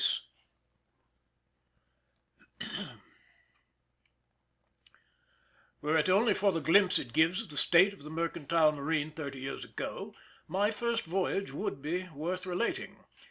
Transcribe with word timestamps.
Were 5.79 5.95
it 5.95 6.09
only 6.09 6.33
for 6.33 6.51
the 6.51 6.59
glimpse 6.59 6.97
it 6.97 7.13
gives 7.13 7.39
of 7.39 7.49
the 7.49 7.55
state 7.57 7.93
of 7.93 8.01
the 8.01 8.09
mercantile 8.09 8.71
marine 8.71 9.11
thirty 9.11 9.39
years 9.41 9.63
ago, 9.63 10.15
my 10.47 10.71
first 10.71 11.03
voyage 11.05 11.51
would 11.53 11.83
be 11.83 12.09
worth 12.09 12.47
relating. 12.47 12.97